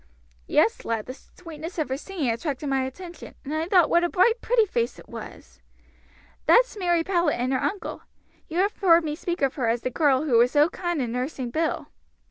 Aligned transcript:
"Yes, 0.47 0.83
lad, 0.83 1.05
the 1.05 1.13
sweetness 1.13 1.77
of 1.77 1.89
her 1.89 1.95
singing 1.95 2.31
attracted 2.31 2.65
my 2.65 2.85
attention, 2.85 3.35
and 3.45 3.53
I 3.53 3.67
thought 3.67 3.87
what 3.87 4.03
a 4.03 4.09
bright, 4.09 4.41
pretty 4.41 4.65
face 4.65 4.97
it 4.97 5.07
was!" 5.07 5.61
"That's 6.47 6.75
Mary 6.75 7.03
Powlett 7.03 7.37
and 7.39 7.53
her 7.53 7.61
uncle. 7.61 8.01
You 8.47 8.57
have 8.61 8.75
heard 8.77 9.03
me 9.03 9.15
speak 9.15 9.43
of 9.43 9.53
her 9.53 9.67
as 9.67 9.81
the 9.81 9.91
girl 9.91 10.23
who 10.23 10.39
was 10.39 10.49
so 10.53 10.69
kind 10.69 11.03
in 11.03 11.11
nursing 11.11 11.51
Bill." 11.51 11.89